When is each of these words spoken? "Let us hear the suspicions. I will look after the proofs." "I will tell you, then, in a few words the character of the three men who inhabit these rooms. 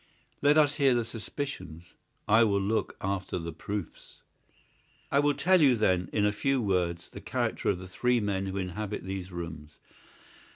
"Let 0.41 0.57
us 0.57 0.77
hear 0.77 0.95
the 0.95 1.05
suspicions. 1.05 1.93
I 2.27 2.43
will 2.43 2.59
look 2.59 2.95
after 3.01 3.37
the 3.37 3.53
proofs." 3.53 4.23
"I 5.11 5.19
will 5.19 5.35
tell 5.35 5.61
you, 5.61 5.75
then, 5.75 6.09
in 6.11 6.25
a 6.25 6.31
few 6.31 6.59
words 6.59 7.09
the 7.09 7.21
character 7.21 7.69
of 7.69 7.77
the 7.77 7.87
three 7.87 8.19
men 8.19 8.47
who 8.47 8.57
inhabit 8.57 9.03
these 9.03 9.31
rooms. 9.31 9.77